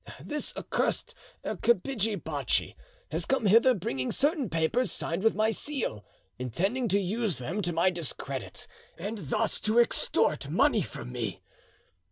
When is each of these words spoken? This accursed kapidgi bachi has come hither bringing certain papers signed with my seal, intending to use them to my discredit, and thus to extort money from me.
This 0.19 0.57
accursed 0.57 1.13
kapidgi 1.45 2.15
bachi 2.23 2.75
has 3.11 3.23
come 3.23 3.45
hither 3.45 3.75
bringing 3.75 4.11
certain 4.11 4.49
papers 4.49 4.91
signed 4.91 5.21
with 5.21 5.35
my 5.35 5.51
seal, 5.51 6.03
intending 6.39 6.87
to 6.87 6.99
use 6.99 7.37
them 7.37 7.61
to 7.61 7.71
my 7.71 7.91
discredit, 7.91 8.67
and 8.97 9.29
thus 9.29 9.59
to 9.59 9.77
extort 9.77 10.49
money 10.49 10.81
from 10.81 11.11
me. 11.11 11.43